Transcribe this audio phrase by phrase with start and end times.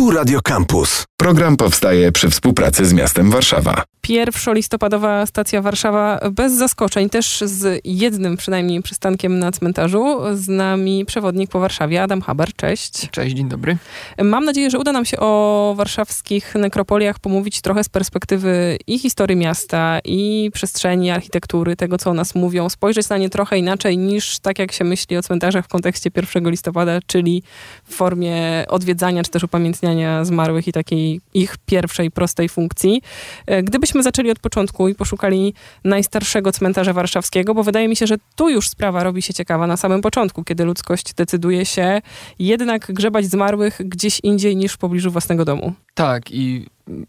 [0.00, 1.04] Tu Radio Campus.
[1.16, 3.82] Program powstaje przy współpracy z miastem Warszawa.
[4.00, 10.18] Pierwszolistopadowa stacja Warszawa bez zaskoczeń, też z jednym przynajmniej przystankiem na cmentarzu.
[10.34, 12.54] Z nami przewodnik po Warszawie, Adam Haber.
[12.56, 13.10] Cześć.
[13.10, 13.76] Cześć, dzień dobry.
[14.22, 19.36] Mam nadzieję, że uda nam się o warszawskich nekropoliach pomówić trochę z perspektywy i historii
[19.36, 24.38] miasta, i przestrzeni, architektury, tego co o nas mówią, spojrzeć na nie trochę inaczej niż
[24.38, 27.42] tak jak się myśli o cmentarzach w kontekście 1 listopada, czyli
[27.84, 29.89] w formie odwiedzania czy też upamiętniania
[30.22, 33.02] zmarłych i takiej ich pierwszej, prostej funkcji.
[33.46, 35.54] E, gdybyśmy zaczęli od początku i poszukali
[35.84, 39.76] najstarszego cmentarza warszawskiego, bo wydaje mi się, że tu już sprawa robi się ciekawa na
[39.76, 42.02] samym początku, kiedy ludzkość decyduje się
[42.38, 45.72] jednak grzebać zmarłych gdzieś indziej niż w pobliżu własnego domu.
[45.94, 46.66] Tak i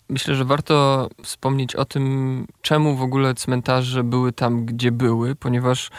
[0.09, 5.89] myślę, że warto wspomnieć o tym, czemu w ogóle cmentarze były tam, gdzie były, ponieważ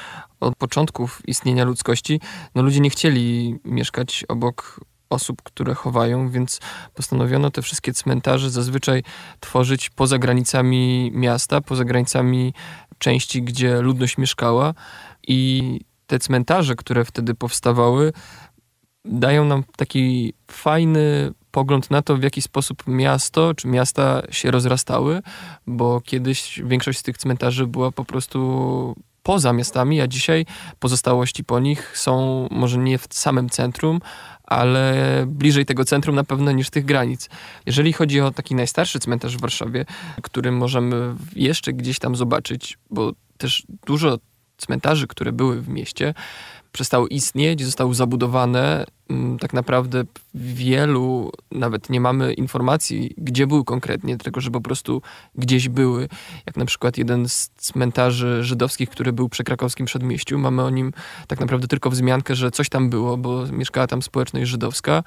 [0.40, 2.20] od początków istnienia ludzkości
[2.54, 4.80] no ludzie nie chcieli mieszkać obok
[5.12, 6.60] osób, które chowają, więc
[6.94, 9.02] postanowiono te wszystkie cmentarze zazwyczaj
[9.40, 12.54] tworzyć poza granicami miasta, poza granicami
[12.98, 14.74] części, gdzie ludność mieszkała.
[15.28, 18.12] I te cmentarze, które wtedy powstawały,
[19.04, 25.22] dają nam taki fajny pogląd na to, w jaki sposób miasto czy miasta się rozrastały,
[25.66, 30.46] bo kiedyś większość z tych cmentarzy była po prostu poza miastami, a dzisiaj
[30.78, 34.00] pozostałości po nich są może nie w samym centrum,
[34.56, 34.94] ale
[35.26, 37.28] bliżej tego centrum na pewno niż tych granic.
[37.66, 39.84] Jeżeli chodzi o taki najstarszy cmentarz w Warszawie,
[40.22, 44.18] który możemy jeszcze gdzieś tam zobaczyć, bo też dużo
[44.66, 46.14] cmentarzy, które były w mieście,
[46.72, 48.84] przestały istnieć, zostały zabudowane.
[49.10, 50.04] Mm, tak naprawdę
[50.34, 55.02] wielu nawet nie mamy informacji, gdzie były konkretnie, tylko że po prostu
[55.34, 56.08] gdzieś były.
[56.46, 60.38] Jak na przykład jeden z cmentarzy żydowskich, który był przy krakowskim przedmieściu.
[60.38, 60.92] Mamy o nim
[61.26, 65.02] tak naprawdę tylko wzmiankę, że coś tam było, bo mieszkała tam społeczność żydowska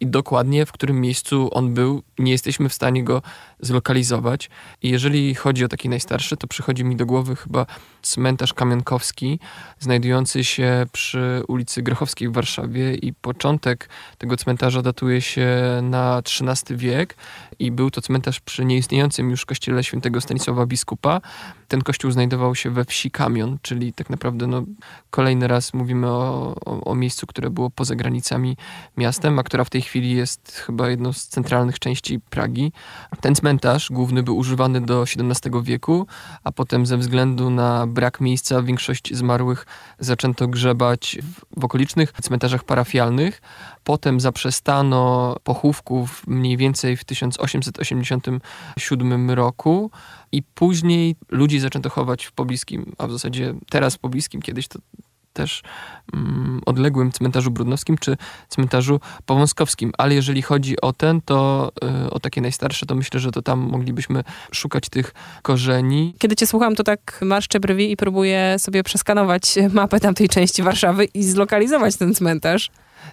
[0.00, 3.22] i dokładnie w którym miejscu on był, nie jesteśmy w stanie go
[3.60, 4.50] zlokalizować.
[4.82, 7.66] I jeżeli chodzi o taki najstarszy, to przychodzi mi do głowy chyba
[8.02, 9.40] cmentarz Kamienkowski,
[9.78, 15.48] znajdujący się przy ulicy Grochowskiej w Warszawie i początek tego cmentarza datuje się
[15.82, 17.16] na XIII wiek
[17.58, 21.20] i był to cmentarz przy nieistniejącym już kościele świętego Stanisława Biskupa.
[21.68, 24.62] Ten kościół znajdował się we wsi Kamion, czyli tak naprawdę no,
[25.10, 28.56] kolejny raz mówimy o, o, o miejscu, które było poza granicami
[28.96, 32.72] miastem, a która w tej chwili jest chyba jedną z centralnych części Pragi.
[33.20, 36.06] Ten cmentarz główny był używany do XVII wieku,
[36.44, 39.66] a potem ze względu na brak miejsca większość zmarłych
[39.98, 43.42] zaczęto grzebać w, w okolicznych cmentarzach parafialnych.
[43.84, 49.90] Potem zaprzestano pochówków mniej więcej w 1887 roku
[50.32, 54.78] i później ludzi zaczęto chować w pobliskim, a w zasadzie teraz w pobliskim, kiedyś to
[55.32, 55.62] też
[56.14, 58.16] mm, odległym cmentarzu brudnowskim czy
[58.48, 59.92] cmentarzu powązkowskim.
[59.98, 61.70] Ale jeżeli chodzi o ten, to
[62.06, 66.14] y, o takie najstarsze, to myślę, że to tam moglibyśmy szukać tych korzeni.
[66.18, 71.04] Kiedy cię słucham, to tak marszczę brwi i próbuję sobie przeskanować mapę tamtej części Warszawy
[71.04, 72.70] i zlokalizować ten cmentarz.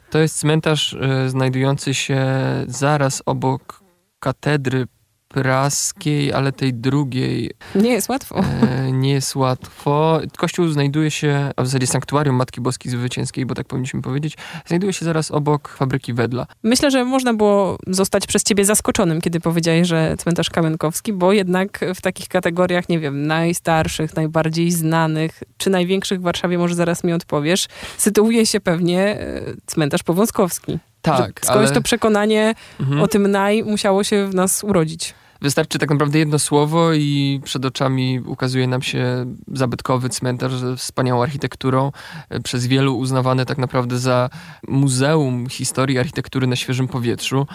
[0.09, 2.25] To jest cmentarz y, znajdujący się
[2.67, 3.83] zaraz obok
[4.19, 4.87] katedry
[5.27, 7.51] praskiej, ale tej drugiej.
[7.75, 8.39] Nie jest łatwo.
[8.39, 10.19] E, nie jest łatwo.
[10.37, 14.93] Kościół znajduje się, a w zasadzie sanktuarium Matki Boskiej Zwycięskiej, bo tak powinniśmy powiedzieć, znajduje
[14.93, 16.47] się zaraz obok fabryki Wedla.
[16.63, 21.85] Myślę, że można było zostać przez ciebie zaskoczonym, kiedy powiedziałeś, że cmentarz Kamienkowski, bo jednak
[21.95, 27.13] w takich kategoriach, nie wiem, najstarszych, najbardziej znanych, czy największych w Warszawie, może zaraz mi
[27.13, 30.79] odpowiesz, sytuuje się pewnie e, cmentarz Powązkowski.
[31.05, 31.71] Tak, Skądś ale...
[31.71, 33.01] to przekonanie mhm.
[33.01, 35.13] o tym naj musiało się w nas urodzić.
[35.41, 41.23] Wystarczy tak naprawdę jedno słowo i przed oczami ukazuje nam się zabytkowy cmentarz ze wspaniałą
[41.23, 41.91] architekturą,
[42.29, 44.29] e, przez wielu uznawany tak naprawdę za
[44.67, 47.47] muzeum historii architektury na świeżym powietrzu.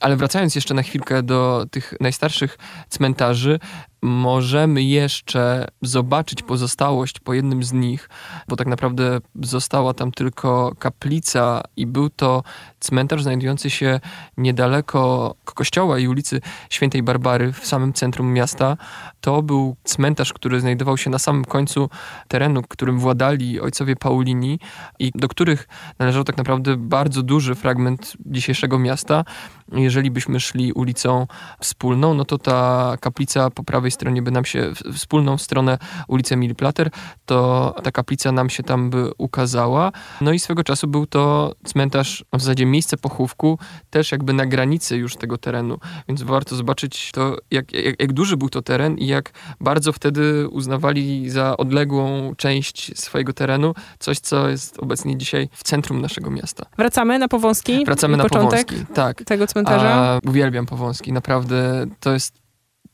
[0.00, 2.58] Ale wracając jeszcze na chwilkę do tych najstarszych
[2.88, 3.58] cmentarzy,
[4.02, 8.10] możemy jeszcze zobaczyć pozostałość po jednym z nich,
[8.48, 12.42] bo tak naprawdę została tam tylko kaplica i był to
[12.80, 14.00] cmentarz znajdujący się
[14.36, 16.40] niedaleko kościoła i ulicy
[16.70, 18.76] Świętej Barbary w samym centrum miasta.
[19.20, 21.90] To był cmentarz, który znajdował się na samym końcu
[22.28, 24.58] terenu, którym władali ojcowie Paulini
[24.98, 25.68] i do których
[25.98, 29.24] należał tak naprawdę bardzo duży fragment dzisiejszego miasta.
[29.72, 31.26] Jeżeli byśmy szli ulicą
[31.60, 36.54] wspólną, no to ta kaplica po prawej stronie by nam się, wspólną stronę ulicy Emily
[36.54, 36.90] Plater,
[37.26, 39.92] to ta kaplica nam się tam by ukazała.
[40.20, 43.58] No i swego czasu był to cmentarz, w zasadzie miejsce pochówku,
[43.90, 48.36] też jakby na granicy już tego terenu, więc warto zobaczyć to, jak, jak, jak duży
[48.36, 49.30] był to teren i jak
[49.60, 56.00] bardzo wtedy uznawali za odległą część swojego terenu coś, co jest obecnie dzisiaj w centrum
[56.00, 56.66] naszego miasta.
[56.78, 57.84] Wracamy na Powązki?
[57.84, 59.24] Wracamy na Początek Powązki, tak.
[59.24, 59.94] tego cmentarza?
[59.94, 62.47] A, uwielbiam Powązki, naprawdę to jest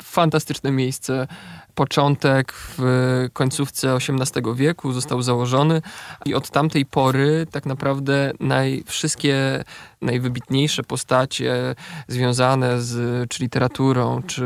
[0.04, 1.26] fantastyczne miejsce.
[1.74, 2.82] Początek w
[3.32, 5.82] końcówce XVIII wieku został założony
[6.24, 9.64] i od tamtej pory tak naprawdę naj, wszystkie
[10.04, 11.74] najwybitniejsze postacie
[12.08, 14.44] związane z czy literaturą, czy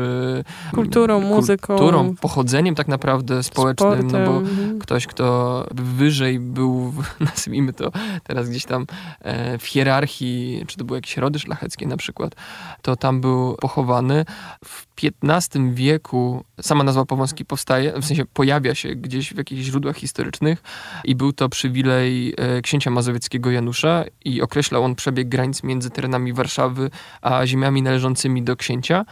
[0.73, 4.23] kulturą, muzyką, kulturą, pochodzeniem tak naprawdę społecznym, sportem.
[4.23, 4.41] no bo
[4.79, 7.91] ktoś, kto wyżej był, nazwijmy to
[8.23, 8.85] teraz gdzieś tam
[9.21, 12.35] e, w hierarchii, czy to były jakieś rody szlacheckie na przykład,
[12.81, 14.25] to tam był pochowany.
[14.65, 14.85] W
[15.23, 20.63] XV wieku sama nazwa Powązki powstaje, w sensie pojawia się gdzieś w jakichś źródłach historycznych
[21.03, 26.33] i był to przywilej e, księcia mazowieckiego Janusza i określał on przebieg granic między terenami
[26.33, 26.89] Warszawy
[27.21, 29.05] a ziemiami należącymi do księcia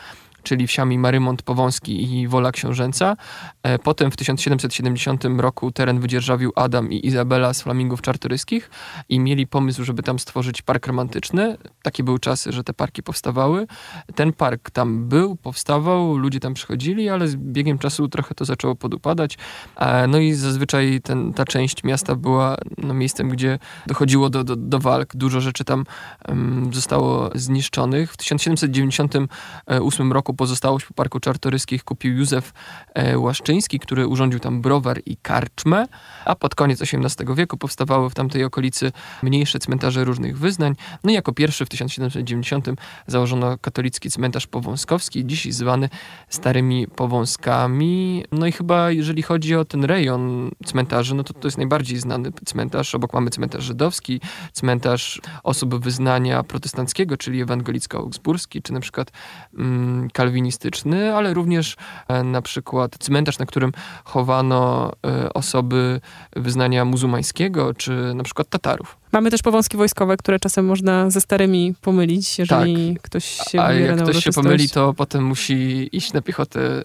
[0.47, 3.15] czyli wsiami Marymont Powązki i Wola Książęca.
[3.63, 8.69] E, Potem w 1770 roku teren wydzierżawił Adam i Izabela z Flamingów Czartoryskich
[9.09, 11.57] i mieli pomysł, żeby tam stworzyć park romantyczny.
[11.81, 13.67] Takie były czasy, że te parki powstawały.
[14.15, 18.75] Ten park tam był, powstawał, ludzie tam przychodzili, ale z biegiem czasu trochę to zaczęło
[18.75, 19.37] podupadać.
[19.75, 24.55] E, No i zazwyczaj ten, ta część miasta była no, miejscem, gdzie dochodziło do, do,
[24.55, 25.15] do walk.
[25.15, 25.85] Dużo rzeczy tam
[26.25, 28.13] em, zostało zniszczonych.
[28.13, 32.53] W 1798 roku pozostałość po Parku Czartoryskich kupił Józef
[32.93, 35.85] e, Łaszczyński, który urządził tam browar i karczmę,
[36.25, 38.91] a pod koniec XVIII wieku powstawały w tamtej okolicy
[39.23, 40.75] mniejsze cmentarze różnych wyznań.
[41.03, 42.67] No i jako pierwszy w 1790
[43.07, 45.89] założono katolicki cmentarz powązkowski, dziś zwany
[46.29, 48.25] Starymi Powązkami.
[48.31, 52.31] No i chyba jeżeli chodzi o ten rejon cmentarzy, no to to jest najbardziej znany
[52.45, 52.95] cmentarz.
[52.95, 54.21] Obok mamy cmentarz żydowski,
[54.53, 59.11] cmentarz osób wyznania protestanckiego, czyli ewangelicko-augsburski, czy na przykład
[59.57, 61.75] mm, kalwinistyczny, ale również
[62.07, 63.71] e, na przykład cmentarz, na którym
[64.03, 66.01] chowano e, osoby
[66.35, 68.97] wyznania muzułmańskiego, czy na przykład Tatarów.
[69.11, 74.01] Mamy też powązki wojskowe, które czasem można ze starymi pomylić, jeżeli ktoś się A jak
[74.01, 76.83] ktoś się pomyli, to potem musi iść na piechotę y,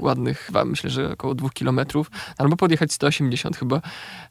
[0.00, 3.80] ładnych, chyba myślę, że około dwóch kilometrów, albo podjechać 180 chyba.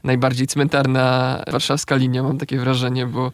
[0.03, 3.31] Najbardziej cmentarna warszawska linia, mam takie wrażenie, bo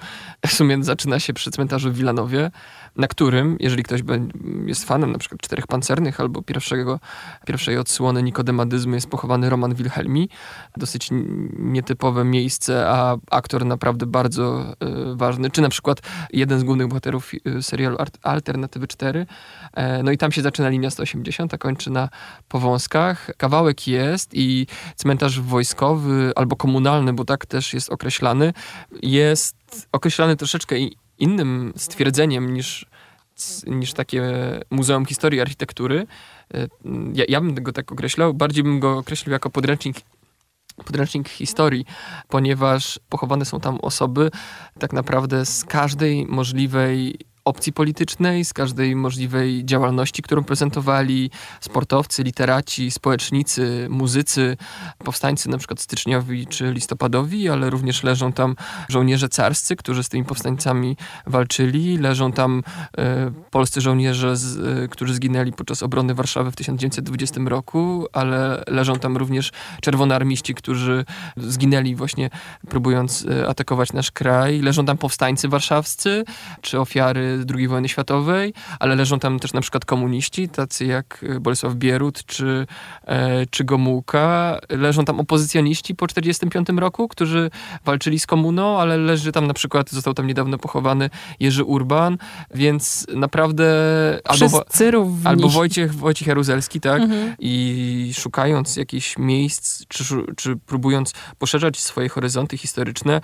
[0.48, 2.52] w sumie zaczyna się przy cmentarzu w Wilanowie,
[2.96, 4.02] na którym, jeżeli ktoś
[4.66, 7.00] jest fanem na przykład Czterech Pancernych albo pierwszego,
[7.46, 10.30] pierwszej odsłony Nikodemadyzmu jest pochowany Roman Wilhelmi.
[10.78, 11.10] Dosyć
[11.60, 14.76] nietypowe miejsce, a aktor naprawdę bardzo
[15.12, 15.52] y, ważny.
[15.52, 16.02] Czy na przykład
[16.34, 19.26] jeden z głównych bohaterów y, serialu Alternatywy 4.
[19.74, 22.10] E, no i tam się zaczyna linia 180, a kończy na
[22.48, 23.30] Powązkach.
[23.38, 28.54] Kawałek jest i cmentarz wojskowy albo komunalny, bo tak też jest określany,
[29.02, 30.76] jest określany troszeczkę
[31.24, 32.86] innym stwierdzeniem niż,
[33.68, 34.24] niż takie
[34.70, 36.08] Muzeum Historii Architektury.
[36.54, 36.68] E,
[37.14, 39.98] Ja, ja bym go tak określał, bardziej bym go określił jako podręcznik
[40.86, 41.86] podręcznik historii,
[42.28, 44.32] ponieważ pochowane są tam osoby
[44.80, 51.32] tak naprawdę z każdej możliwej opcji politycznej, z każdej możliwej działalności, którą prezentowali
[51.62, 54.58] sportowcy, literaci, społecznicy, muzycy,
[54.98, 58.56] powstańcy na przykład styczniowi czy listopadowi, ale również leżą tam
[58.90, 60.98] żołnierze carscy, którzy z tymi powstańcami
[61.28, 62.64] walczyli, leżą tam
[62.98, 68.96] e, polscy żołnierze, z, e, którzy zginęli podczas obrony Warszawy w 1920 roku, ale leżą
[68.96, 69.52] tam również
[69.82, 71.06] czerwonoarmiści, którzy
[71.38, 72.30] zginęli właśnie
[72.70, 74.62] próbując e, atakować nasz kraj.
[74.62, 76.24] Leżą tam powstańcy warszawscy,
[76.62, 81.40] czy ofiary II wojny światowej, ale leżą tam też na przykład komuniści, tacy jak e,
[81.40, 82.68] Bolesław Bierut, czy,
[83.06, 84.60] e, czy Gomułka.
[84.70, 87.50] Leżą tam opozycjoniści po 1945 roku, którzy
[87.86, 91.10] walczyli z komuną, ale leży tam na przykład, został tam niedawno pochowany
[91.40, 92.18] Jerzy Urban,
[92.54, 93.64] więc naprawdę...
[94.26, 94.66] Albo,
[95.24, 97.02] albo Wojciech, Wojciech Jaruzelski, tak?
[97.02, 97.36] Mhm.
[97.40, 100.04] i szukając jakichś miejsc, czy,
[100.38, 103.22] czy próbując poszerzać swoje horyzonty historyczne,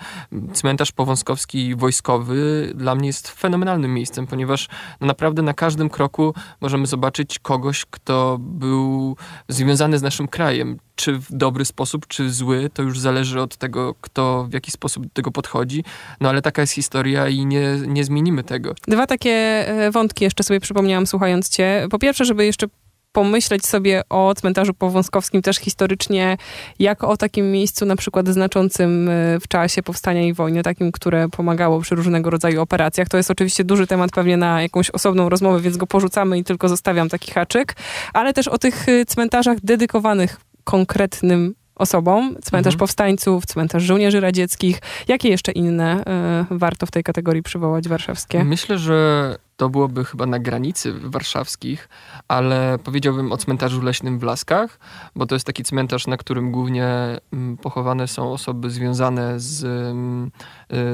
[0.52, 4.68] cmentarz powązkowski wojskowy dla mnie jest fenomenalnym miejscem, ponieważ
[5.00, 9.16] no naprawdę na każdym kroku możemy zobaczyć kogoś, kto był
[9.48, 10.78] związany z naszym krajem.
[10.94, 15.06] Czy w dobry sposób, czy zły, to już zależy od tego, kto w jaki sposób
[15.06, 15.84] do tego podchodzi.
[16.20, 18.74] No ale taka jest historia i nie, nie zmienimy tego.
[18.88, 21.86] Dwa takie e, wątki jeszcze sobie przypomniałam słuchając cię.
[21.90, 22.66] Po pierwsze, żeby jeszcze
[23.12, 26.36] pomyśleć sobie o cmentarzu powązkowskim też historycznie,
[26.78, 31.28] jako o takim miejscu na przykład znaczącym e, w czasie powstania i wojny, takim, które
[31.28, 33.08] pomagało przy różnego rodzaju operacjach.
[33.08, 36.68] To jest oczywiście duży temat pewnie na jakąś osobną rozmowę, więc go porzucamy i tylko
[36.68, 37.76] zostawiam taki haczyk,
[38.12, 42.78] ale też o tych e, cmentarzach dedykowanych konkretnym osobom, cmentarz Mhm.
[42.78, 44.78] powstańców, cmentarz żołnierzy radzieckich.
[45.08, 48.44] Jakie jeszcze inne e, warto w tej kategorii przywołać warszawskie?
[48.44, 51.88] Myślę, że to byłoby chyba na granicy warszawskich,
[52.28, 54.78] ale powiedziałbym o cmentarzu leśnym w Laskach,
[55.16, 56.86] bo to jest taki cmentarz, na którym głównie
[57.32, 60.30] mm, pochowane są osoby związane z mm,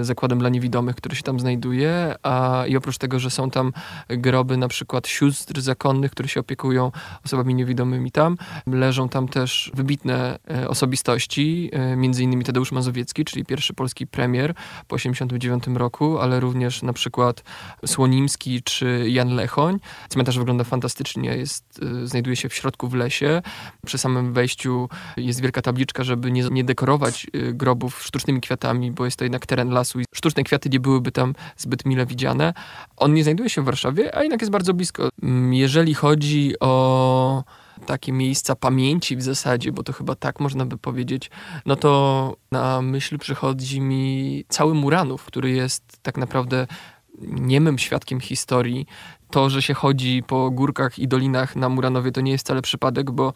[0.00, 3.72] y, zakładem dla niewidomych, który się tam znajduje, a i oprócz tego, że są tam
[4.08, 6.92] groby na przykład sióstr zakonnych, które się opiekują
[7.24, 13.44] osobami niewidomymi tam, leżą tam też wybitne e, osobistości, e, między innymi Tadeusz Mazowiecki, czyli
[13.44, 14.54] pierwszy polski premier
[14.88, 17.42] po 1989 roku, ale również na przykład
[17.86, 19.78] Słonimski czy Jan Lechoń.
[20.08, 23.42] Cmentarz wygląda fantastycznie, jest, y, znajduje się w środku w lesie.
[23.86, 29.04] Przy samym wejściu jest wielka tabliczka, żeby nie, nie dekorować y, grobów sztucznymi kwiatami, bo
[29.04, 32.54] jest to jednak teren lasu i sztuczne kwiaty nie byłyby tam zbyt mile widziane.
[32.96, 35.08] On nie znajduje się w Warszawie, a jednak jest bardzo blisko.
[35.22, 37.44] Mm, jeżeli chodzi o
[37.86, 41.30] takie miejsca pamięci w zasadzie, bo to chyba tak można by powiedzieć,
[41.66, 46.66] no to na myśl przychodzi mi cały Muranów, który jest tak naprawdę
[47.22, 48.86] niemym świadkiem historii.
[49.30, 53.10] To, że się chodzi po górkach i dolinach na Muranowie, to nie jest wcale przypadek,
[53.10, 53.32] bo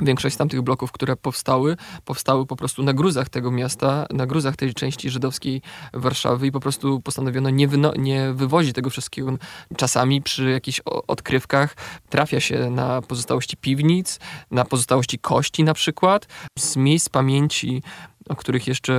[0.00, 4.56] Większość z tamtych bloków, które powstały, powstały po prostu na gruzach tego miasta, na gruzach
[4.56, 7.68] tej części żydowskiej Warszawy i po prostu postanowiono nie,
[7.98, 9.38] nie wywozić tego wszystkiego.
[9.76, 11.76] Czasami przy jakichś odkrywkach
[12.08, 14.20] trafia się na pozostałości piwnic,
[14.50, 16.26] na pozostałości kości na przykład,
[16.58, 17.82] z miejsc pamięci
[18.28, 18.94] o których jeszcze,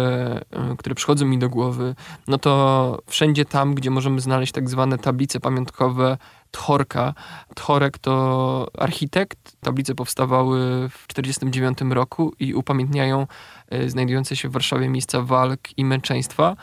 [0.51, 1.95] e, które przychodzą mi do głowy,
[2.27, 6.17] no to wszędzie tam, gdzie możemy znaleźć tak zwane tablice pamiątkowe
[6.51, 7.13] Tchorka.
[7.55, 9.55] Tchorek to architekt.
[9.61, 13.27] Tablice powstawały w 1949 roku i upamiętniają
[13.87, 16.55] znajdujące się w Warszawie miejsca walk i męczeństwa.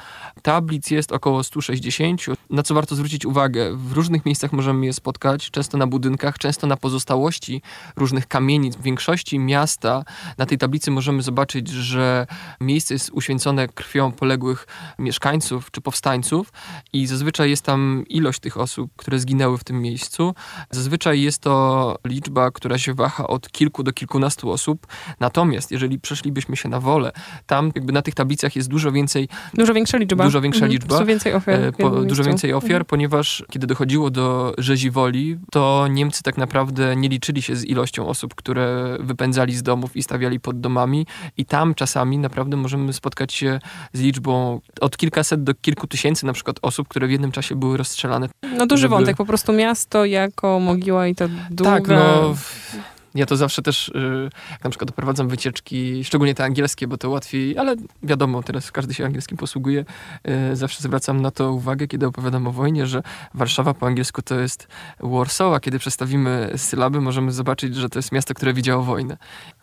[0.43, 3.77] Tablic jest około 160, na co warto zwrócić uwagę.
[3.77, 7.63] W różnych miejscach możemy je spotkać, często na budynkach, często na pozostałości
[7.97, 8.77] różnych kamienic.
[8.77, 10.05] W większości miasta
[10.39, 12.27] na tej tablicy możemy zobaczyć, że
[12.61, 14.67] miejsce jest uświęcone krwią poległych
[14.99, 16.53] mieszkańców czy powstańców
[16.93, 20.35] i zazwyczaj jest tam ilość tych osób, które zginęły w tym miejscu.
[20.71, 24.87] Zazwyczaj jest to liczba, która się waha od kilku do kilkunastu osób.
[25.21, 27.13] Natomiast jeżeli przeszlibyśmy się na wolę, wolę.
[27.47, 29.29] Tam jakby na tych tablicach jest dużo więcej...
[29.55, 30.25] Dużo większa liczba.
[30.25, 30.73] Dużo większa mhm.
[30.73, 30.95] liczba.
[30.95, 31.61] Dużo więcej ofiar.
[31.61, 32.85] E, po, dużo więcej ofiar, mhm.
[32.85, 38.07] ponieważ kiedy dochodziło do rzezi woli, to Niemcy tak naprawdę nie liczyli się z ilością
[38.07, 41.07] osób, które wypędzali z domów i stawiali pod domami
[41.37, 43.61] i tam czasami naprawdę możemy spotkać się
[43.93, 47.77] z liczbą od kilkaset do kilku tysięcy na przykład osób, które w jednym czasie były
[47.77, 48.29] rozstrzelane.
[48.57, 48.95] No duży żeby...
[48.95, 51.71] wątek, po prostu miasto jako mogiła i to długa...
[51.71, 52.35] Tak, no
[53.15, 57.11] ja to zawsze też, y, jak na przykład doprowadzam wycieczki, szczególnie te angielskie, bo to
[57.11, 59.85] łatwiej, ale wiadomo, teraz każdy się angielskim posługuje.
[60.53, 63.03] Y, zawsze zwracam na to uwagę, kiedy opowiadam o wojnie, że
[63.35, 64.69] Warszawa po angielsku to jest
[65.01, 69.17] Warsaw, a kiedy przestawimy sylaby, możemy zobaczyć, że to jest miasto, które widziało wojnę.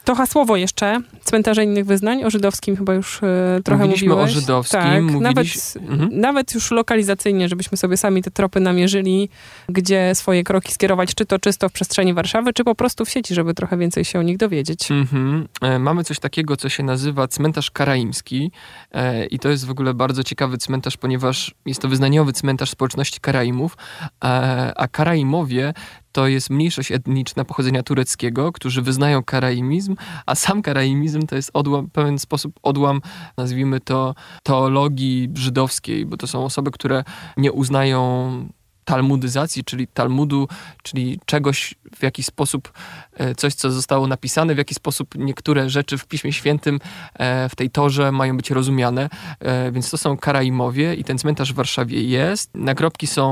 [0.04, 4.32] To hasłowo jeszcze, cmentarze innych wyznań, o żydowskim chyba już e, trochę Mówiliśmy mówiłeś.
[4.32, 4.80] o żydowskim.
[4.80, 5.22] Tak, mówiliś...
[5.22, 5.48] nawet,
[5.90, 6.22] mhm.
[6.22, 9.30] nawet już lokalizacyjnie, żebyśmy sobie sami te tropy namierzyli,
[9.70, 13.36] gdzie swoje kroki skierować, czy to czysto w przestrzeni Warszawy, czy po prostu w sieci,
[13.40, 14.92] żeby trochę więcej się o nich dowiedzieć.
[14.92, 15.48] Mhm.
[15.62, 18.52] E, mamy coś takiego, co się nazywa cmentarz karaimski
[18.92, 23.20] e, i to jest w ogóle bardzo ciekawy cmentarz, ponieważ jest to wyznaniowy cmentarz społeczności
[23.20, 23.78] Karaimów,
[24.24, 24.28] e,
[24.76, 25.74] a Karaimowie
[26.12, 31.90] to jest mniejszość etniczna pochodzenia tureckiego, którzy wyznają karaimizm, a sam karaimizm to jest odłam,
[31.90, 33.02] pewien sposób odłam,
[33.38, 37.04] nazwijmy to, teologii żydowskiej, bo to są osoby, które
[37.38, 38.50] nie uznają
[38.90, 40.48] talmudyzacji, czyli Talmudu,
[40.84, 42.72] czyli czegoś w jakiś sposób,
[43.14, 46.80] e, coś co zostało napisane, w jaki sposób niektóre rzeczy w Piśmie Świętym
[47.14, 49.10] e, w tej torze mają być rozumiane.
[49.40, 52.50] E, więc to są Karaimowie i ten cmentarz w Warszawie jest.
[52.54, 53.30] Nagrobki są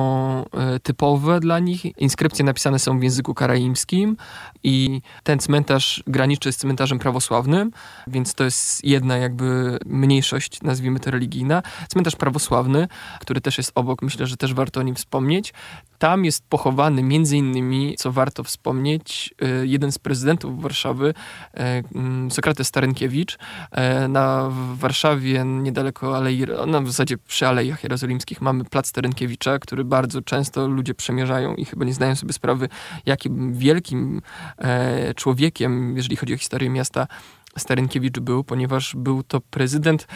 [0.83, 4.17] typowe dla nich, inskrypcje napisane są w języku karaimskim
[4.67, 7.71] i ten cmentarz graniczy z cmentarzem prawosławnym,
[8.07, 11.63] więc to jest jedna jakby mniejszość, nazwijmy to religijna.
[11.87, 12.87] Cmentarz prawosławny,
[13.19, 15.53] który też jest obok, myślę, że też warto o nim wspomnieć.
[15.99, 21.61] Tam jest pochowany między innymi, co warto wspomnieć, y, jeden z prezydentów Warszawy, y,
[21.95, 23.33] mm, Sokrates Starynkiewicz.
[23.33, 29.83] Y, na Warszawie, niedaleko Alei, no w zasadzie przy Alejach Jerozolimskich mamy plac Starynkiewicza, który
[29.83, 32.69] bardzo często ludzie przemierzają i chyba nie zdają sobie sprawy,
[33.05, 34.21] jakim wielkim
[35.15, 37.07] człowiekiem, jeżeli chodzi o historię miasta,
[37.57, 40.07] Starynkiewicz był, ponieważ był to prezydent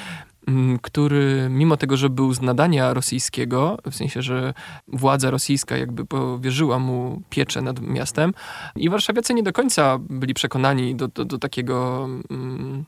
[0.48, 4.54] Mm, który mimo tego, że był z nadania rosyjskiego, w sensie, że
[4.88, 8.34] władza rosyjska jakby powierzyła mu pieczę nad miastem
[8.76, 12.86] i warszawiacy nie do końca byli przekonani do, do, do takiego mm,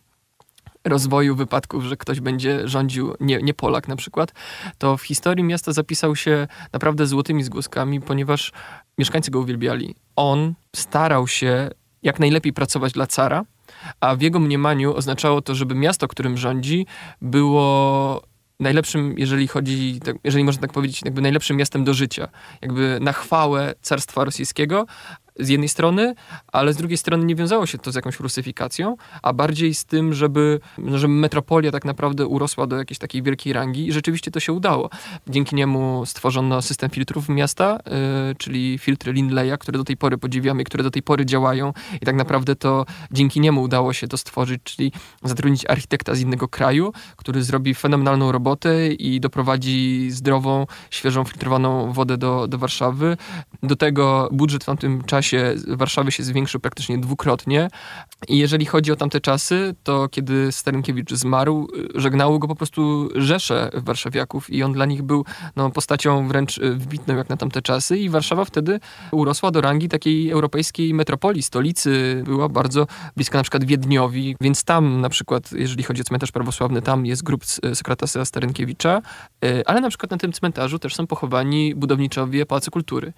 [0.85, 4.33] rozwoju wypadków, że ktoś będzie rządził, nie, nie Polak na przykład,
[4.77, 8.51] to w historii miasta zapisał się naprawdę złotymi zgłoskami, ponieważ
[8.97, 9.95] mieszkańcy go uwielbiali.
[10.15, 11.69] On starał się
[12.03, 13.45] jak najlepiej pracować dla cara,
[14.01, 16.85] a w jego mniemaniu oznaczało to, żeby miasto, którym rządzi,
[17.21, 18.21] było
[18.59, 22.27] najlepszym, jeżeli chodzi, tak, jeżeli można tak powiedzieć, jakby najlepszym miastem do życia.
[22.61, 24.85] Jakby na chwałę carstwa rosyjskiego,
[25.39, 26.15] z jednej strony,
[26.47, 30.13] ale z drugiej strony nie wiązało się to z jakąś rusyfikacją, a bardziej z tym,
[30.13, 34.53] żeby, żeby metropolia tak naprawdę urosła do jakiejś takiej wielkiej rangi i rzeczywiście to się
[34.53, 34.89] udało.
[35.27, 40.63] Dzięki niemu stworzono system filtrów miasta, yy, czyli filtry Lindleya, które do tej pory podziwiamy,
[40.63, 44.61] które do tej pory działają i tak naprawdę to dzięki niemu udało się to stworzyć,
[44.63, 44.91] czyli
[45.23, 52.17] zatrudnić architekta z innego kraju, który zrobi fenomenalną robotę i doprowadzi zdrową, świeżą, filtrowaną wodę
[52.17, 53.17] do, do Warszawy.
[53.63, 57.69] Do tego budżet w tamtym czasie czasie Warszawy się zwiększył praktycznie dwukrotnie.
[58.27, 63.69] I jeżeli chodzi o tamte czasy, to kiedy Starynkiewicz zmarł, żegnało go po prostu rzesze
[63.73, 65.25] warszawiaków i on dla nich był
[65.55, 68.79] no, postacią wręcz wybitną jak na tamte czasy i Warszawa wtedy
[69.11, 72.23] urosła do rangi takiej europejskiej metropolii, stolicy.
[72.25, 72.87] Była bardzo
[73.17, 77.23] bliska na przykład Wiedniowi, więc tam na przykład, jeżeli chodzi o cmentarz prawosławny, tam jest
[77.23, 79.01] grób Sokratesa Starynkiewicza,
[79.45, 83.13] e, ale na przykład na tym cmentarzu też są pochowani budowniczowie Pałacu Kultury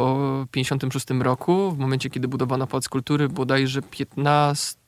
[0.00, 4.80] po 56 roku, w momencie kiedy budowano Pałac Kultury, bodajże 15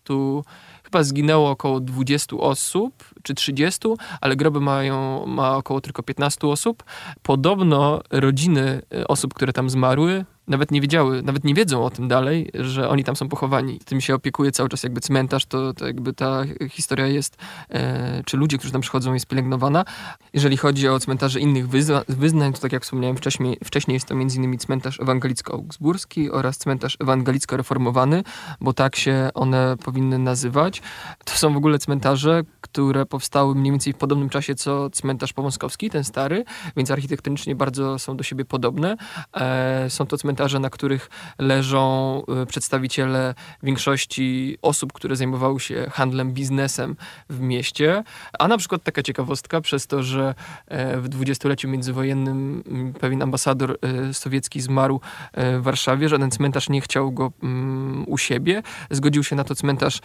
[0.85, 3.81] chyba zginęło około 20 osób, czy 30,
[4.21, 6.85] ale groby mają, ma około tylko 15 osób.
[7.23, 12.51] Podobno rodziny osób, które tam zmarły, nawet nie wiedziały, nawet nie wiedzą o tym dalej,
[12.55, 13.79] że oni tam są pochowani.
[13.85, 17.37] Tym się opiekuje cały czas jakby cmentarz, to, to jakby ta historia jest,
[17.71, 19.85] e, czy ludzie, którzy tam przychodzą, jest pielęgnowana.
[20.33, 24.15] Jeżeli chodzi o cmentarze innych wyzna wyznań, to tak jak wspomniałem wcześniej, wcześniej jest to
[24.15, 24.59] m.in.
[24.59, 28.23] cmentarz ewangelicko-augsburski oraz cmentarz ewangelicko-reformowany,
[28.61, 30.83] bo tak się one powinny nazywać.
[31.25, 35.91] To są w ogóle cmentarze, które powstały mniej więcej w podobnym czasie co cmentarz pomoskowski,
[35.91, 36.45] ten stary,
[36.77, 38.97] więc architektonicznie bardzo są do siebie podobne.
[39.35, 45.91] E, są to cmentarze komentarze, na których leżą y, przedstawiciele większości osób, które zajmowały się
[45.91, 46.97] handlem, biznesem
[47.31, 48.05] w mieście.
[48.39, 50.35] A na przykład taka ciekawostka, przez to, że
[50.67, 55.01] e, w dwudziestoleciu międzywojennym mm, pewien ambasador e, sowiecki zmarł
[55.33, 58.63] e, w Warszawie, żaden cmentarz nie chciał go mm, u siebie.
[58.91, 60.01] Zgodził się na to cmentarz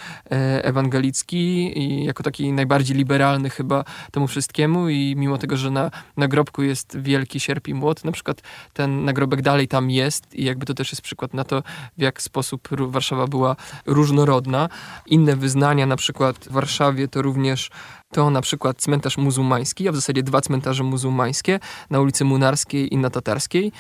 [0.63, 1.37] ewangelicki
[1.79, 6.97] i jako taki najbardziej liberalny chyba temu wszystkiemu i mimo tego, że na nagrobku jest
[6.99, 8.41] wielki sierp i młot, na przykład
[8.73, 11.63] ten nagrobek dalej tam jest, jest i jakby to też jest przykład na to,
[11.97, 13.55] w jak sposób Warszawa była
[13.85, 14.69] różnorodna.
[15.05, 17.69] Inne wyznania, na przykład w Warszawie to również
[18.11, 22.97] to na przykład cmentarz muzułmański, a w zasadzie dwa cmentarze muzułmańskie na ulicy Munarskiej i
[22.97, 23.71] na Tatarskiej.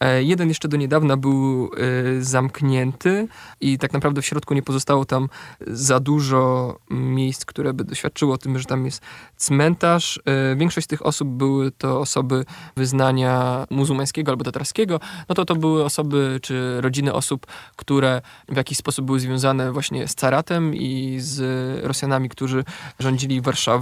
[0.00, 1.70] E, jeden jeszcze do niedawna był
[2.18, 3.28] e, zamknięty
[3.60, 5.28] i tak naprawdę w środku nie pozostało tam
[5.66, 9.02] za dużo miejsc, które by doświadczyło o tym, że tam jest
[9.36, 10.20] cmentarz.
[10.24, 12.44] E, większość tych osób były to osoby
[12.76, 15.00] wyznania muzułmańskiego albo tatarskiego.
[15.28, 20.08] No to to były osoby czy rodziny osób, które w jakiś sposób były związane właśnie
[20.08, 21.40] z caratem i z
[21.84, 22.64] Rosjanami, którzy
[22.98, 23.73] rządzili Warszawą.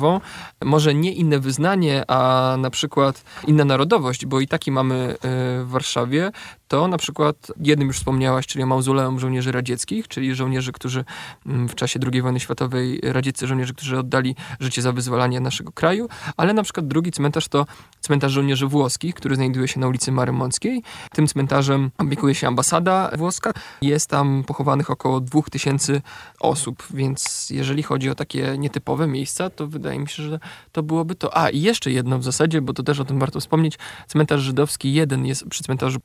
[0.64, 6.30] Może nie inne wyznanie, a na przykład inna narodowość, bo i taki mamy w Warszawie
[6.72, 11.04] to na przykład jednym już wspomniałaś, czyli mauzoleum żołnierzy radzieckich, czyli żołnierzy, którzy
[11.46, 16.08] mm, w czasie II wojny światowej, radzieccy żołnierze, którzy oddali życie za wyzwalanie naszego kraju,
[16.36, 17.66] ale na przykład drugi cmentarz to
[18.00, 20.82] cmentarz żołnierzy włoskich, który znajduje się na ulicy Marymąckiej.
[21.12, 23.52] Tym cmentarzem opiekuje się ambasada włoska.
[23.82, 26.02] Jest tam pochowanych około 2000
[26.40, 30.40] osób, więc jeżeli chodzi o takie nietypowe miejsca, to wydaje mi się, że
[30.72, 31.36] to byłoby to.
[31.36, 33.78] A, i jeszcze jedno w zasadzie, bo to też o tym warto wspomnieć.
[34.08, 36.00] Cmentarz żydowski jeden jest przy cmentarzu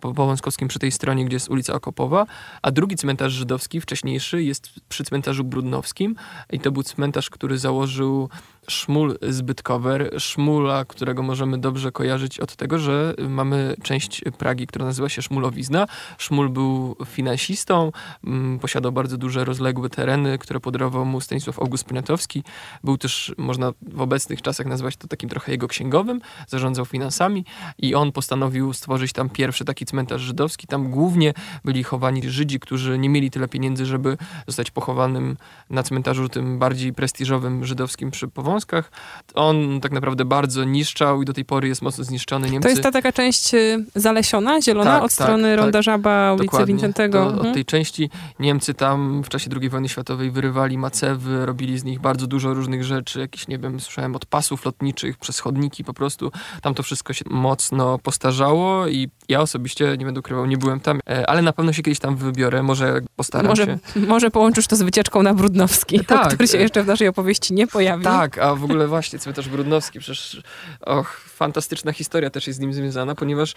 [0.58, 2.26] Połąskowskim przy tej stronie, gdzie jest ulica Okopowa,
[2.62, 6.16] a drugi cmentarz żydowski, wcześniejszy, jest przy cmentarzu Brudnowskim.
[6.52, 8.30] I to był cmentarz, który założył
[8.70, 15.10] Szmul Zbytkower, Szmula, którego możemy dobrze kojarzyć od tego, że mamy część Pragi, która nazywa
[15.10, 15.88] się Szmulowizna.
[16.18, 17.92] Szmul był finansistą,
[18.24, 22.44] mm, posiadał bardzo duże, rozległe tereny, które podarował mu Stanisław August Poniatowski.
[22.84, 27.46] Był też, można w obecnych czasach nazwać to takim trochę jego księgowym, zarządzał finansami
[27.78, 30.68] i on postanowił stworzyć tam pierwszy taki cmentarz żydowski.
[30.68, 31.34] Tam głównie
[31.66, 35.38] byli chowani Żydzi, którzy nie mieli tyle pieniędzy, żeby zostać pochowanym
[35.70, 38.92] na cmentarzu tym bardziej prestiżowym żydowskim przy Powązku Śląskach.
[39.34, 42.50] On tak naprawdę bardzo niszczał i do tej pory jest mocno zniszczony.
[42.50, 42.64] Niemcy...
[42.64, 46.34] To jest ta taka część y, zalesiona, zielona, tak, od tak, strony tak, Ronda Żaba,
[46.34, 46.66] ulicy.
[46.66, 47.26] Wincentego.
[47.26, 47.48] To, mhm.
[47.48, 52.00] Od tej części Niemcy tam w czasie II wojny światowej wyrywali macewy, robili z nich
[52.00, 56.32] bardzo dużo różnych rzeczy, jakieś, nie wiem, słyszałem od pasów lotniczych przez chodniki po prostu.
[56.62, 61.00] Tam to wszystko się mocno postarzało i ja osobiście, nie będę ukrywał, nie byłem tam,
[61.10, 63.80] e, ale na pewno się kiedyś tam wybiorę, może postaram może, się.
[63.96, 67.68] Może połączysz to z wycieczką na Brudnowski, tak, który się jeszcze w naszej opowieści nie
[67.68, 68.04] pojawił.
[68.04, 70.42] Tak, a w ogóle właśnie cmentarz Brudnowski, przecież
[70.82, 73.56] och, fantastyczna historia też jest z nim związana, ponieważ y,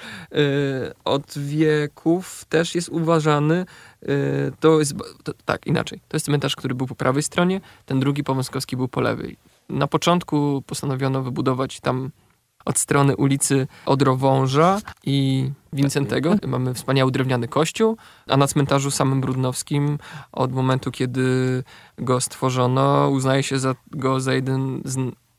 [1.04, 3.66] od wieków też jest uważany
[4.02, 4.06] y,
[4.60, 6.00] to jest, to, tak, inaczej.
[6.08, 9.36] To jest cmentarz, który był po prawej stronie, ten drugi Powązkowski był po lewej.
[9.68, 12.10] Na początku postanowiono wybudować tam
[12.70, 16.36] od strony ulicy Odrowąża i Wincentego.
[16.46, 17.96] Mamy wspaniały drewniany kościół,
[18.28, 19.98] a na cmentarzu samym Brudnowskim
[20.32, 21.62] od momentu, kiedy
[21.98, 24.96] go stworzono, uznaje się za, go za jeden z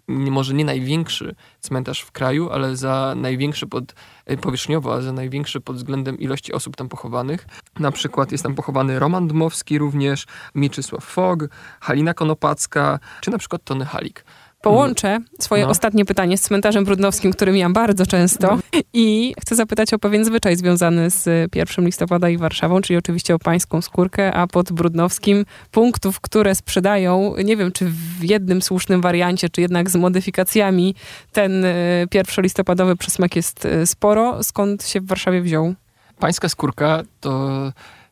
[0.08, 3.94] może nie największy cmentarz w kraju, ale za największy pod,
[4.26, 7.48] e, powierzchniowo, a za największy pod względem ilości osób tam pochowanych.
[7.80, 11.40] Na przykład jest tam pochowany Roman Dmowski również, Mieczysław Fog,
[11.80, 14.26] Halina Konopacka, czy na przykład Tony Halik.
[14.62, 15.70] Połączę swoje no.
[15.70, 18.80] ostatnie pytanie z cmentarzem brudnowskim, który miałam bardzo często no.
[18.94, 23.40] i chcę zapytać o pewien zwyczaj związany z 1 listopada i Warszawą, czyli oczywiście o
[23.40, 29.50] pańską skórkę, a pod brudnowskim punktów, które sprzedają, nie wiem czy w jednym słusznym wariancie,
[29.50, 30.96] czy jednak z modyfikacjami,
[31.32, 31.66] ten
[32.14, 34.44] 1 e, listopadowy przysmak jest e, sporo.
[34.44, 35.74] Skąd się w Warszawie wziął?
[36.20, 37.50] Pańska skórka to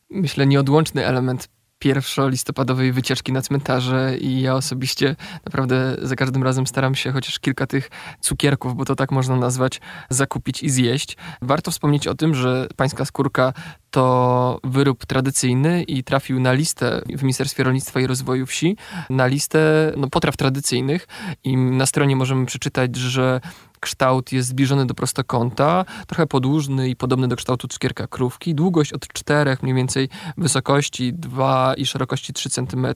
[0.09, 1.47] myślę nieodłączny element
[1.79, 5.15] pierwszolistopadowej wycieczki na cmentarze i ja osobiście
[5.45, 7.89] naprawdę za każdym razem staram się chociaż kilka tych
[8.21, 11.17] cukierków, bo to tak można nazwać, zakupić i zjeść.
[11.41, 13.53] Warto wspomnieć o tym, że pańska skórka
[13.91, 18.77] to wyrób tradycyjny i trafił na listę w Ministerstwie Rolnictwa i Rozwoju Wsi,
[19.09, 21.07] na listę no, potraw tradycyjnych
[21.43, 23.41] i na stronie możemy przeczytać, że
[23.79, 29.07] kształt jest zbliżony do prostokąta, trochę podłużny i podobny do kształtu cukierka krówki, długość od
[29.07, 32.87] 4 mniej więcej wysokości 2 i szerokości 3 cm,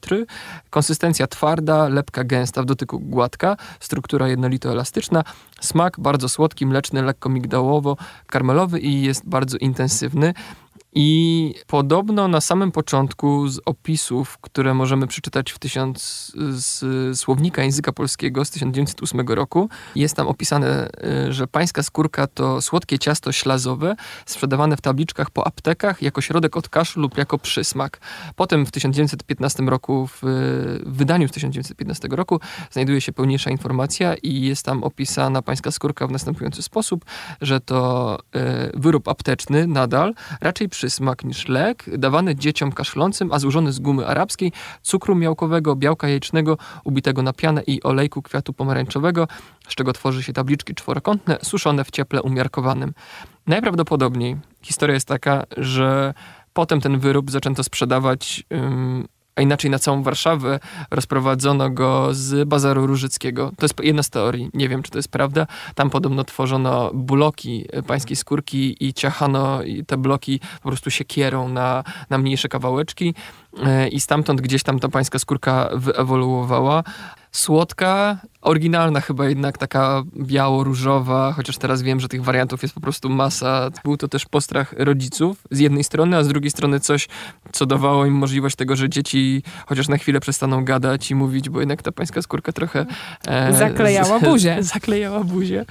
[0.70, 5.24] konsystencja twarda, lepka gęsta, w dotyku gładka, struktura jednolito elastyczna,
[5.62, 10.34] smak bardzo słodki, mleczny, lekko migdałowo-karmelowy i jest bardzo intensywny.
[10.96, 17.92] I podobno na samym początku z opisów, które możemy przeczytać w tysiąc, z słownika języka
[17.92, 20.90] polskiego z 1908 roku, jest tam opisane,
[21.28, 26.58] y, że pańska skórka to słodkie ciasto ślazowe sprzedawane w tabliczkach po aptekach jako środek
[26.58, 28.00] od kaszlu lub jako przysmak.
[28.36, 30.22] Potem w 1915 roku, w
[30.86, 32.40] wydaniu z 1915 roku
[32.72, 37.06] znajduje się pełniejsza informacja i jest tam opisana pańska skórka w następujący sposób,
[37.42, 38.40] że to y,
[38.74, 44.08] wyrób apteczny nadal, raczej przy przysmak niż lek, dawany dzieciom kaszlącym, a złożony z gumy
[44.08, 49.28] arabskiej, cukru miałkowego, białka jajecznego, ubitego na pianę i olejku kwiatu pomarańczowego,
[49.68, 52.94] z czego tworzy się tabliczki czworokątne, suszone w cieple umiarkowanym.
[53.48, 56.14] Najprawdopodobniej historia jest taka, że
[56.54, 58.44] potem ten wyrób zaczęto sprzedawać
[59.36, 60.60] a inaczej na całą Warszawę,
[60.92, 63.52] rozprowadzono go z Bazaru Różyckiego.
[63.58, 65.48] To jest jedna z teorii, nie wiem, czy to jest prawda.
[65.76, 72.18] Tam podobno tworzono bloki pańskiej skórki i ciachano te bloki po prostu siekierą na, na
[72.18, 73.14] mniejsze kawałeczki
[73.64, 76.84] e, i stamtąd gdzieś tam ta pańska skórka wyewoluowała
[77.34, 83.10] słodka, oryginalna chyba jednak, taka biało-różowa, chociaż teraz wiem, że tych wariantów jest po prostu
[83.10, 83.70] masa.
[83.84, 87.08] Był to też postrach rodziców z jednej strony, a z drugiej strony coś,
[87.52, 91.60] co dawało im możliwość tego, że dzieci chociaż na chwilę przestaną gadać i mówić, bo
[91.60, 92.86] jednak ta pańska skórka trochę...
[93.28, 94.58] E, zaklejała buzię.
[94.74, 95.66] zaklejała buzię.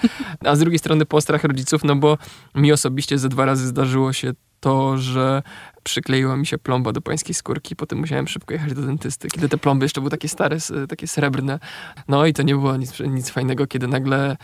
[0.44, 2.18] A z drugiej strony postrach rodziców, no bo
[2.54, 5.42] mi osobiście ze dwa razy zdarzyło się to, że
[5.82, 9.58] przykleiła mi się plomba do pańskiej skórki, potem musiałem szybko jechać do dentysty, kiedy te
[9.58, 10.56] plomby jeszcze były takie stare,
[10.88, 11.58] takie srebrne.
[12.08, 14.36] No i to nie było nic, nic fajnego, kiedy nagle,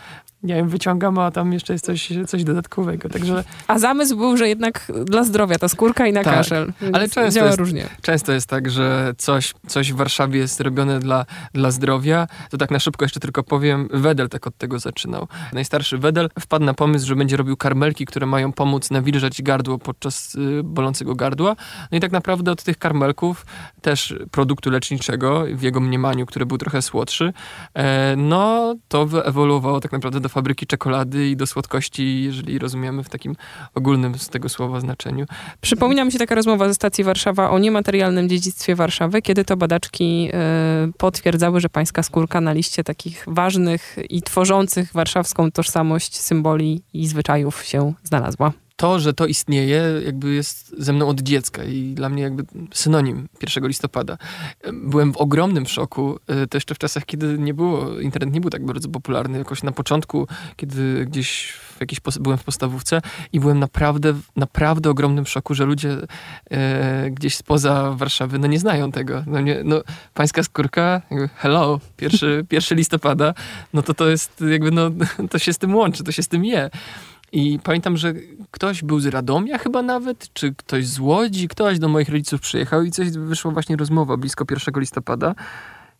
[0.43, 3.43] nie wiem, wyciągam, a tam jeszcze jest coś, coś dodatkowego, także...
[3.67, 6.73] A zamysł był, że jednak dla zdrowia ta skórka i na tak, kaszel.
[6.93, 7.87] Ale często działa jest, różnie.
[8.01, 12.27] Często jest tak, że coś, coś w Warszawie jest robione dla, dla zdrowia.
[12.49, 15.27] To tak na szybko jeszcze tylko powiem, Wedel tak od tego zaczynał.
[15.53, 20.35] Najstarszy Wedel wpadł na pomysł, że będzie robił karmelki, które mają pomóc nawilżać gardło podczas
[20.35, 21.55] y, bolącego gardła gardła.
[21.91, 23.45] No i tak naprawdę od tych karmelków,
[23.81, 27.33] też produktu leczniczego w jego mniemaniu, który był trochę słodszy,
[27.73, 33.09] e, no to wyewoluowało tak naprawdę do fabryki czekolady i do słodkości, jeżeli rozumiemy w
[33.09, 33.35] takim
[33.75, 35.25] ogólnym z tego słowa znaczeniu.
[35.61, 40.29] Przypomina mi się taka rozmowa ze stacji Warszawa o niematerialnym dziedzictwie Warszawy, kiedy to badaczki
[40.33, 47.07] e, potwierdzały, że pańska skórka na liście takich ważnych i tworzących warszawską tożsamość symboli i
[47.07, 52.09] zwyczajów się znalazła to, że to istnieje, jakby jest ze mną od dziecka i dla
[52.09, 54.17] mnie jakby synonim 1 listopada.
[54.73, 58.49] Byłem w ogromnym szoku, e, to jeszcze w czasach, kiedy nie było, internet nie był
[58.49, 63.01] tak bardzo popularny, jakoś na początku, kiedy gdzieś w jakiejś, byłem w podstawówce
[63.33, 65.97] i byłem naprawdę, naprawdę ogromnym szoku, że ludzie
[66.51, 69.23] e, gdzieś spoza Warszawy, no nie znają tego.
[69.27, 69.81] No, nie, no
[70.13, 71.01] pańska skórka,
[71.35, 73.33] hello, 1, 1 listopada,
[73.73, 74.91] no to to jest jakby, no
[75.29, 76.69] to się z tym łączy, to się z tym je.
[77.31, 78.13] I pamiętam, że
[78.51, 82.83] ktoś był z Radomia chyba nawet, czy ktoś z Łodzi, ktoś do moich rodziców przyjechał
[82.83, 85.35] i coś wyszła właśnie rozmowa blisko 1 listopada.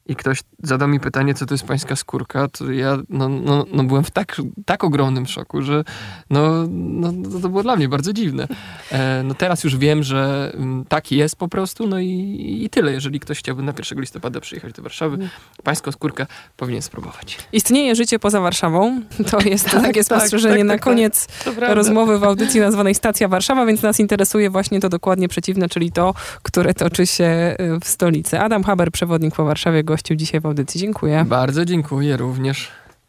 [0.09, 3.83] I ktoś zadał mi pytanie, co to jest pańska skórka, to ja no, no, no
[3.83, 5.83] byłem w tak, tak ogromnym szoku, że
[6.29, 8.47] no, no, no to było dla mnie bardzo dziwne.
[8.91, 12.91] E, no teraz już wiem, że mm, tak jest po prostu, no i, i tyle.
[12.91, 15.29] Jeżeli ktoś chciałby na 1 listopada przyjechać do Warszawy,
[15.63, 16.25] pańską skórkę
[16.57, 17.37] powinien spróbować.
[17.53, 19.01] Istnieje życie poza Warszawą.
[19.31, 21.27] To jest Tak, takie tak, spostrzeżenie tak, na tak, koniec
[21.59, 26.13] rozmowy w audycji nazwanej Stacja Warszawa, więc nas interesuje właśnie to dokładnie przeciwne, czyli to,
[26.43, 28.39] które toczy się y, w stolicy.
[28.39, 30.79] Adam Haber, przewodnik po Warszawie, gościł dzisiaj w audycji.
[30.79, 31.25] Dziękuję.
[31.27, 32.67] Bardzo dziękuję również.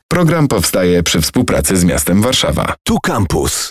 [0.09, 2.75] Program powstaje przy współpracy z miastem Warszawa.
[2.85, 3.69] Tu Campus.